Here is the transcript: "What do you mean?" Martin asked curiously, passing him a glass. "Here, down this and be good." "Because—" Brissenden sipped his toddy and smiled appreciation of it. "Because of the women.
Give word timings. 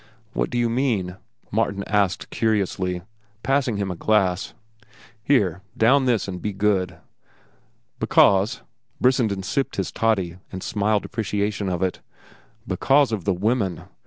"What 0.33 0.49
do 0.49 0.57
you 0.57 0.67
mean?" 0.67 1.17
Martin 1.51 1.83
asked 1.83 2.31
curiously, 2.31 3.03
passing 3.43 3.77
him 3.77 3.91
a 3.91 3.95
glass. 3.95 4.55
"Here, 5.21 5.61
down 5.77 6.05
this 6.05 6.27
and 6.27 6.41
be 6.41 6.53
good." 6.53 6.97
"Because—" 7.99 8.63
Brissenden 8.99 9.43
sipped 9.43 9.75
his 9.75 9.91
toddy 9.91 10.37
and 10.51 10.63
smiled 10.63 11.05
appreciation 11.05 11.69
of 11.69 11.83
it. 11.83 11.99
"Because 12.67 13.11
of 13.11 13.25
the 13.25 13.33
women. 13.35 13.83